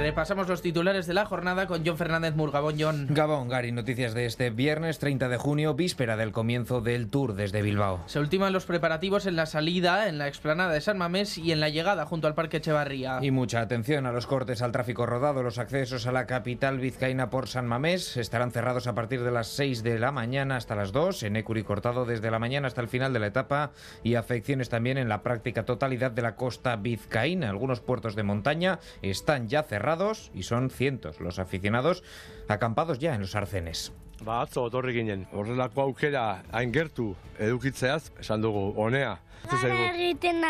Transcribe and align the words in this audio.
Repasamos 0.00 0.48
los 0.48 0.62
titulares 0.62 1.06
de 1.06 1.12
la 1.12 1.26
jornada 1.26 1.66
con 1.66 1.84
John 1.84 1.98
Fernández 1.98 2.34
Murgabón. 2.34 2.76
John. 2.78 3.06
Gabón, 3.10 3.50
Gary, 3.50 3.70
noticias 3.70 4.14
de 4.14 4.24
este 4.24 4.48
viernes 4.48 4.98
30 4.98 5.28
de 5.28 5.36
junio, 5.36 5.74
víspera 5.74 6.16
del 6.16 6.32
comienzo 6.32 6.80
del 6.80 7.10
Tour 7.10 7.34
desde 7.34 7.60
Bilbao. 7.60 8.00
Se 8.06 8.18
ultiman 8.18 8.54
los 8.54 8.64
preparativos 8.64 9.26
en 9.26 9.36
la 9.36 9.44
salida, 9.44 10.08
en 10.08 10.16
la 10.16 10.26
explanada 10.26 10.72
de 10.72 10.80
San 10.80 10.96
Mamés 10.96 11.36
y 11.36 11.52
en 11.52 11.60
la 11.60 11.68
llegada 11.68 12.06
junto 12.06 12.26
al 12.26 12.34
Parque 12.34 12.56
Echevarría. 12.56 13.18
Y 13.20 13.30
mucha 13.30 13.60
atención 13.60 14.06
a 14.06 14.12
los 14.12 14.26
cortes 14.26 14.62
al 14.62 14.72
tráfico 14.72 15.04
rodado. 15.04 15.42
Los 15.42 15.58
accesos 15.58 16.06
a 16.06 16.12
la 16.12 16.26
capital 16.26 16.78
vizcaína 16.78 17.28
por 17.28 17.46
San 17.46 17.66
Mamés 17.66 18.16
estarán 18.16 18.52
cerrados 18.52 18.86
a 18.86 18.94
partir 18.94 19.22
de 19.22 19.30
las 19.30 19.48
6 19.48 19.82
de 19.82 19.98
la 19.98 20.12
mañana 20.12 20.56
hasta 20.56 20.74
las 20.74 20.92
2, 20.92 21.24
en 21.24 21.36
Ecuri 21.36 21.62
cortado 21.62 22.06
desde 22.06 22.30
la 22.30 22.38
mañana 22.38 22.68
hasta 22.68 22.80
el 22.80 22.88
final 22.88 23.12
de 23.12 23.18
la 23.18 23.26
etapa 23.26 23.72
y 24.02 24.14
afecciones 24.14 24.70
también 24.70 24.96
en 24.96 25.10
la 25.10 25.22
práctica 25.22 25.66
totalidad 25.66 26.10
de 26.10 26.22
la 26.22 26.36
costa 26.36 26.74
vizcaína. 26.76 27.50
Algunos 27.50 27.80
puertos 27.80 28.16
de 28.16 28.22
montaña 28.22 28.78
están 29.02 29.48
ya 29.48 29.62
cerrados 29.62 29.89
y 30.34 30.42
son 30.44 30.70
cientos 30.70 31.20
los 31.20 31.38
aficionados 31.38 32.02
acampados 32.48 32.98
ya 32.98 33.14
en 33.14 33.22
los 33.22 33.34
arcenes. 33.34 33.92
Ba, 34.24 34.42
atzo 34.42 34.66
otorri 34.68 34.92
ginen. 34.92 35.26
Horrelako 35.32 35.86
aukera 35.88 36.42
hain 36.52 36.72
gertu 36.74 37.14
edukitzeaz, 37.38 38.12
esan 38.20 38.44
dugu, 38.44 38.70
honea. 38.76 39.16
Gara 39.50 39.86
egiten 39.94 40.42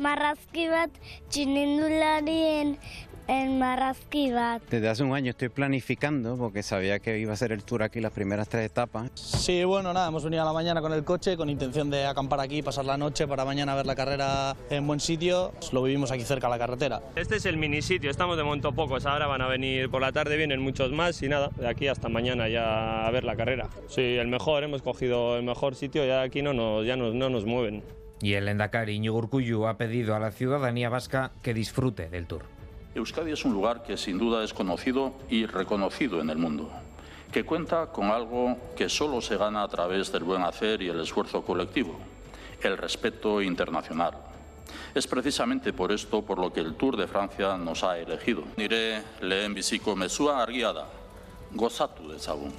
marrazki 0.00 0.70
bat 0.72 0.94
txinindularien 1.28 2.78
en 3.28 3.58
Marrazki 3.58 4.32
bat. 4.32 4.62
Desde 4.70 4.88
hace 4.88 5.02
un 5.04 5.14
año 5.14 5.30
estoy 5.30 5.50
planificando 5.50 6.36
porque 6.36 6.62
sabía 6.62 6.98
que 6.98 7.18
iba 7.18 7.34
a 7.34 7.36
ser 7.36 7.52
el 7.52 7.62
tour 7.62 7.82
aquí 7.82 8.00
las 8.00 8.10
primeras 8.10 8.48
tres 8.48 8.64
etapas. 8.64 9.10
Sí, 9.14 9.64
bueno, 9.64 9.92
nada, 9.92 10.08
hemos 10.08 10.24
venido 10.24 10.42
a 10.42 10.46
la 10.46 10.52
mañana 10.54 10.80
con 10.80 10.94
el 10.94 11.04
coche 11.04 11.36
con 11.36 11.50
intención 11.50 11.90
de 11.90 12.06
acampar 12.06 12.40
aquí, 12.40 12.62
pasar 12.62 12.86
la 12.86 12.96
noche 12.96 13.28
para 13.28 13.44
mañana 13.44 13.74
ver 13.74 13.84
la 13.84 13.94
carrera 13.94 14.56
en 14.70 14.86
buen 14.86 14.98
sitio. 14.98 15.52
Lo 15.72 15.82
vivimos 15.82 16.10
aquí 16.10 16.22
cerca 16.22 16.46
a 16.46 16.50
la 16.50 16.58
carretera. 16.58 17.02
Este 17.16 17.36
es 17.36 17.44
el 17.44 17.58
mini 17.58 17.82
sitio, 17.82 18.10
estamos 18.10 18.38
de 18.38 18.44
momento 18.44 18.72
pocos, 18.72 19.04
ahora 19.04 19.26
van 19.26 19.42
a 19.42 19.46
venir 19.46 19.90
por 19.90 20.00
la 20.00 20.10
tarde, 20.10 20.38
vienen 20.38 20.60
muchos 20.60 20.90
más 20.90 21.22
y 21.22 21.28
nada, 21.28 21.50
de 21.56 21.68
aquí 21.68 21.86
hasta 21.86 22.08
mañana 22.08 22.48
ya 22.48 23.06
a 23.06 23.10
ver 23.10 23.17
la 23.24 23.36
carrera. 23.36 23.68
Sí, 23.88 24.02
el 24.02 24.28
mejor, 24.28 24.64
hemos 24.64 24.82
cogido 24.82 25.36
el 25.36 25.42
mejor 25.44 25.74
sitio, 25.74 26.04
ya 26.04 26.22
aquí 26.22 26.42
no 26.42 26.52
nos, 26.52 26.86
ya 26.86 26.96
no, 26.96 27.12
no 27.12 27.28
nos 27.30 27.44
mueven. 27.44 27.82
Y 28.20 28.34
el 28.34 28.48
Endacari 28.48 28.94
Iñigo 28.94 29.16
Urkullu 29.16 29.66
ha 29.66 29.76
pedido 29.76 30.14
a 30.14 30.18
la 30.18 30.32
ciudadanía 30.32 30.88
vasca 30.88 31.30
que 31.42 31.54
disfrute 31.54 32.08
del 32.08 32.26
tour. 32.26 32.42
Euskadi 32.94 33.32
es 33.32 33.44
un 33.44 33.52
lugar 33.52 33.84
que 33.84 33.96
sin 33.96 34.18
duda 34.18 34.42
es 34.42 34.52
conocido 34.52 35.12
y 35.28 35.46
reconocido 35.46 36.20
en 36.20 36.30
el 36.30 36.38
mundo, 36.38 36.68
que 37.30 37.44
cuenta 37.44 37.86
con 37.92 38.06
algo 38.06 38.56
que 38.76 38.88
solo 38.88 39.20
se 39.20 39.36
gana 39.36 39.62
a 39.62 39.68
través 39.68 40.10
del 40.10 40.24
buen 40.24 40.42
hacer 40.42 40.82
y 40.82 40.88
el 40.88 41.00
esfuerzo 41.00 41.42
colectivo, 41.42 41.96
el 42.62 42.76
respeto 42.76 43.40
internacional. 43.40 44.14
Es 44.94 45.06
precisamente 45.06 45.72
por 45.72 45.92
esto 45.92 46.22
por 46.22 46.38
lo 46.38 46.52
que 46.52 46.60
el 46.60 46.74
Tour 46.74 46.96
de 46.96 47.06
Francia 47.06 47.56
nos 47.56 47.84
ha 47.84 47.98
elegido. 47.98 48.42
Nire 48.56 49.02
lehen 49.20 49.54
biziko 49.54 49.94
mezua 49.96 50.42
argia 50.42 50.72
da. 50.72 50.86
Gozatu 51.52 52.08
dezagun. 52.08 52.52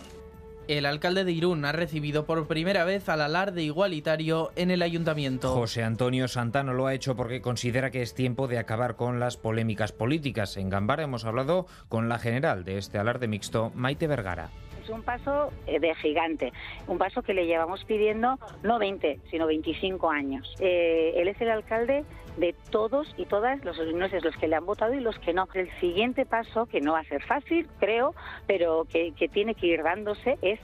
El 0.70 0.86
alcalde 0.86 1.26
de 1.26 1.32
Irún 1.32 1.66
ha 1.66 1.72
recibido 1.72 2.28
por 2.28 2.46
primera 2.46 2.86
vez 2.86 3.10
al 3.10 3.22
alarde 3.22 3.64
igualitario 3.64 4.52
en 4.56 4.70
el 4.70 4.84
ayuntamiento. 4.84 5.52
José 5.52 5.82
Antonio 5.84 6.28
Santano 6.28 6.76
lo 6.76 6.86
ha 6.86 6.94
hecho 6.94 7.16
porque 7.16 7.42
considera 7.42 7.90
que 7.90 8.04
es 8.04 8.14
tiempo 8.14 8.48
de 8.48 8.60
acabar 8.60 8.96
con 8.96 9.20
las 9.20 9.36
polémicas 9.36 9.92
políticas. 9.92 10.58
En 10.58 10.70
Gambara 10.70 11.02
hemos 11.02 11.26
hablado 11.26 11.66
con 11.88 12.08
la 12.08 12.20
general 12.20 12.66
de 12.66 12.78
este 12.78 13.00
alarde 13.00 13.28
mixto, 13.28 13.72
Maite 13.74 14.06
Vergara 14.06 14.52
un 14.90 15.04
paso 15.04 15.52
eh, 15.68 15.80
de 15.80 15.94
gigante, 15.96 16.52
un 16.88 16.98
paso 16.98 17.22
que 17.22 17.34
le 17.34 17.46
llevamos 17.46 17.84
pidiendo 17.86 18.38
no 18.64 18.80
20, 18.80 19.20
sino 19.30 19.48
25 19.48 20.10
años. 20.10 20.56
Eh, 20.60 21.14
él 21.16 21.28
es 21.28 21.40
el 21.42 21.50
alcalde 21.50 22.04
de 22.38 22.56
todos 22.72 23.14
y 23.18 23.26
todas 23.26 23.64
los 23.64 23.78
es 23.80 24.24
los 24.24 24.36
que 24.38 24.48
le 24.48 24.56
han 24.56 24.66
votado 24.66 24.94
y 24.94 25.00
los 25.00 25.18
que 25.20 25.34
no. 25.34 25.48
El 25.54 25.70
siguiente 25.80 26.26
paso, 26.26 26.66
que 26.66 26.82
no 26.82 26.94
va 26.94 27.00
a 27.00 27.04
ser 27.04 27.24
fácil, 27.24 27.68
creo, 27.80 28.14
pero 28.48 28.86
que, 28.86 29.12
tiene 29.32 29.56
que 29.56 29.68
ir 29.68 29.84
dándose, 29.84 30.38
es 30.42 30.60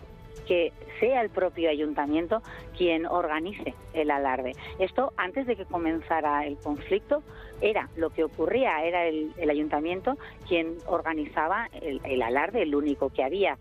que 0.47 0.73
sea 0.99 1.21
el 1.21 1.29
propio 1.29 1.69
ayuntamiento 1.69 2.41
quien 2.77 3.05
organice 3.05 3.73
el 3.93 4.11
alarde. 4.11 4.53
Esto 4.79 5.11
antes 5.17 5.47
de 5.47 5.55
que 5.55 5.65
comenzara 5.65 6.45
el 6.45 6.57
conflicto 6.57 7.23
era 7.61 7.89
lo 7.95 8.11
que 8.11 8.23
ocurría, 8.23 8.83
era 8.83 9.05
el, 9.05 9.31
el 9.37 9.49
ayuntamiento 9.49 10.17
quien 10.47 10.77
organizaba 10.85 11.67
el, 11.81 11.99
el 12.03 12.21
alarde, 12.21 12.61
el 12.61 12.75
único 12.75 13.09
que 13.09 13.23
había. 13.23 13.57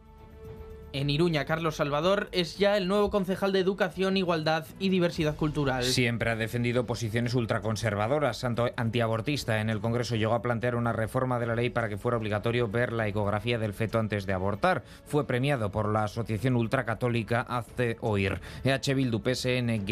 En 0.95 1.11
Iruña, 1.11 1.45
Carlos 1.45 1.75
Salvador 1.75 2.29
es 2.31 2.57
ya 2.57 2.77
el 2.77 2.87
nuevo 2.87 3.11
concejal 3.11 3.51
de 3.51 3.59
Educación, 3.59 4.17
Igualdad 4.17 4.65
y 4.79 4.91
Diversidad 4.91 5.35
Cultural. 5.35 5.83
Siempre 5.83 6.31
ha 6.31 6.37
defendido 6.37 6.87
posiciones 6.87 7.35
ultraconservadoras, 7.35 8.45
antiabortista. 8.77 9.61
En 9.61 9.71
el 9.71 9.81
Congreso 9.81 10.15
llegó 10.15 10.35
a 10.35 10.43
plantear 10.43 10.77
una 10.77 10.93
reforma 10.93 11.41
de 11.41 11.49
la 11.49 11.57
ley 11.57 11.69
para 11.69 11.89
que 11.89 11.97
fuera 11.99 12.17
obligatorio 12.17 12.69
ver 12.69 12.93
la 12.93 13.09
ecografía 13.09 13.59
del 13.59 13.73
feto 13.73 13.99
antes 13.99 14.25
de 14.25 14.35
abortar. 14.35 14.85
Fue 15.05 15.27
premiado 15.27 15.73
por 15.73 15.89
la 15.89 16.05
Asociación 16.05 16.55
Ultracatólica 16.55 17.41
Hazte 17.41 17.97
Oír. 18.01 18.41
EH 18.63 18.95
Bildu, 18.95 19.19
PSN, 19.19 19.85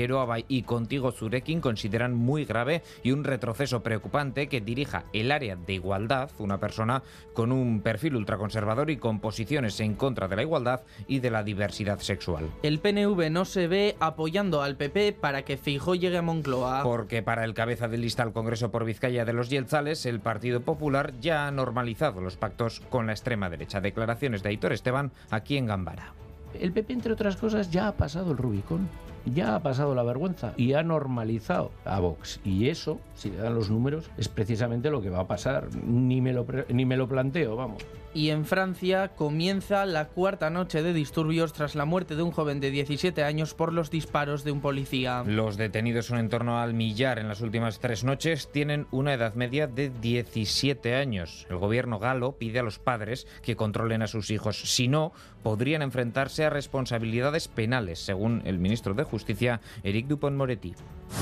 y 0.47 0.63
Contigo 0.63 1.11
Zurekin 1.11 1.61
consideran 1.61 2.15
muy 2.15 2.45
grave 2.45 2.85
y 3.03 3.11
un 3.11 3.25
retroceso 3.25 3.83
preocupante 3.83 4.47
que 4.47 4.61
dirija 4.61 5.07
el 5.13 5.33
área 5.33 5.57
de 5.57 5.73
igualdad, 5.73 6.31
una 6.39 6.59
persona 6.59 7.03
con 7.35 7.51
un 7.51 7.81
perfil 7.81 8.15
ultraconservador 8.15 8.89
y 8.91 8.99
con 8.99 9.19
posiciones 9.19 9.81
en 9.81 9.97
contra 9.97 10.29
de 10.29 10.37
la 10.37 10.43
igualdad 10.43 10.83
y 11.07 11.21
de 11.21 11.31
la 11.31 11.43
diversidad 11.43 12.01
sexual. 12.01 12.51
El 12.63 12.79
PNV 12.79 13.31
no 13.31 13.45
se 13.45 13.69
ve 13.69 13.97
apoyando 14.01 14.63
al 14.63 14.77
PP 14.77 15.13
para 15.13 15.43
que 15.43 15.57
Feijó 15.57 15.95
llegue 15.95 16.19
a 16.19 16.23
Moncloa. 16.23 16.83
Porque 16.83 17.23
para 17.23 17.45
el 17.45 17.55
cabeza 17.55 17.89
de 17.89 17.99
lista 17.99 18.23
al 18.23 18.33
Congreso 18.33 18.71
por 18.71 18.85
Vizcaya 18.85 19.25
de 19.25 19.33
los 19.33 19.51
Yelzales, 19.51 20.07
el 20.07 20.21
Partido 20.21 20.61
Popular 20.61 21.13
ya 21.21 21.47
ha 21.47 21.51
normalizado 21.51 22.21
los 22.21 22.37
pactos 22.37 22.81
con 22.91 23.07
la 23.07 23.13
extrema 23.13 23.51
derecha. 23.51 23.81
Declaraciones 23.81 24.43
de 24.43 24.51
Aitor 24.51 24.73
Esteban 24.73 25.13
aquí 25.31 25.57
en 25.57 25.67
Gambara. 25.67 26.13
El 26.59 26.73
PP, 26.73 26.93
entre 26.93 27.13
otras 27.13 27.37
cosas, 27.37 27.71
ya 27.71 27.89
ha 27.89 27.93
pasado 27.93 28.33
el 28.33 28.37
Rubicón 28.37 28.89
ya 29.25 29.55
ha 29.55 29.61
pasado 29.61 29.95
la 29.95 30.03
vergüenza 30.03 30.53
y 30.57 30.73
ha 30.75 30.83
normalizado 30.83 31.71
a 31.85 32.01
Vox. 32.01 32.41
Y 32.45 32.69
eso, 32.69 33.01
si 33.15 33.31
le 33.31 33.39
dan 33.39 33.55
los 33.55 33.71
números, 33.71 34.11
es 34.19 34.29
precisamente 34.29 34.91
lo 34.91 35.03
que 35.03 35.11
va 35.11 35.21
a 35.21 35.27
pasar. 35.27 35.69
Ni 35.75 36.21
me 36.21 36.33
lo, 36.33 36.47
ni 36.69 36.85
me 36.85 36.97
lo 36.97 37.09
planteo, 37.09 37.57
vamos. 37.57 37.85
Y 38.15 38.29
en 38.29 38.45
Francia 38.45 39.09
comienza 39.09 39.87
la 39.87 40.09
cuarta 40.09 40.51
noche 40.51 40.83
de 40.83 40.93
disturbios 40.93 41.55
tras 41.55 41.75
la 41.75 41.87
muerte 41.87 42.15
de 42.15 42.23
un 42.23 42.31
joven 42.31 42.61
de 42.61 42.71
17 42.71 43.25
años 43.25 43.55
por 43.55 43.73
los 43.73 43.91
disparos 43.91 44.45
de 44.45 44.53
un 44.53 44.61
policía. 44.61 45.25
Los 45.27 45.57
detenidos 45.57 46.07
son 46.07 46.19
en 46.19 46.29
torno 46.29 46.61
al 46.61 46.75
millar 46.75 47.19
en 47.19 47.29
las 47.29 47.41
últimas 47.41 47.79
tres 47.79 48.05
noches. 48.05 48.51
Tienen 48.53 48.87
una 48.91 49.15
edad 49.15 49.35
media 49.35 49.67
de 49.67 49.89
17 49.89 50.95
años. 50.95 51.47
El 51.49 51.57
gobierno 51.57 51.99
galo 51.99 52.33
pide 52.33 52.59
a 52.59 52.63
los 52.63 52.79
padres 52.79 53.27
que 53.41 53.57
controlen 53.57 54.03
a 54.03 54.07
sus 54.07 54.31
hijos. 54.31 54.61
Si 54.61 54.89
no, 54.89 55.13
podrían 55.43 55.81
enfrentarse 55.81 56.45
a 56.45 56.51
responsabilidades 56.51 57.49
penales, 57.49 57.99
según 57.99 58.43
el 58.45 58.59
ministro 58.59 58.93
de 58.93 59.05
Justicia, 59.05 59.63
Eric 59.83 60.07
Dupont-Moretti. 60.09 60.75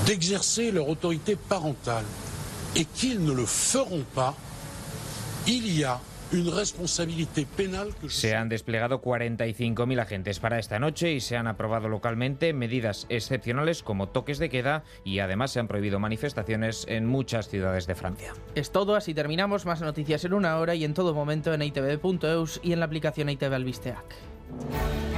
D'exercer 0.05 0.73
leur 0.73 0.89
autorité 0.89 1.37
parentale 1.37 2.05
et 2.75 2.85
qu'ils 2.85 3.23
ne 3.23 3.33
le 3.33 3.45
feront 3.45 4.05
pas, 4.13 4.35
il 5.47 5.67
y 5.67 5.83
a 5.83 5.99
se 8.07 8.35
han 8.35 8.49
desplegado 8.49 9.01
45.000 9.01 10.01
agentes 10.01 10.39
para 10.39 10.59
esta 10.59 10.79
noche 10.79 11.11
y 11.11 11.19
se 11.19 11.35
han 11.35 11.47
aprobado 11.47 11.89
localmente 11.89 12.53
medidas 12.53 13.05
excepcionales 13.09 13.83
como 13.83 14.07
toques 14.07 14.39
de 14.39 14.49
queda 14.49 14.83
y 15.03 15.19
además 15.19 15.51
se 15.51 15.59
han 15.59 15.67
prohibido 15.67 15.99
manifestaciones 15.99 16.85
en 16.87 17.05
muchas 17.05 17.49
ciudades 17.49 17.85
de 17.87 17.95
Francia. 17.95 18.33
Es 18.55 18.71
todo, 18.71 18.95
así 18.95 19.13
terminamos. 19.13 19.65
Más 19.65 19.81
noticias 19.81 20.23
en 20.23 20.33
una 20.33 20.57
hora 20.57 20.73
y 20.75 20.85
en 20.85 20.93
todo 20.93 21.13
momento 21.13 21.53
en 21.53 21.61
itv.eus 21.63 22.61
y 22.63 22.73
en 22.73 22.79
la 22.79 22.85
aplicación 22.85 23.29
ITV 23.29 23.53
Albisteac. 23.53 25.10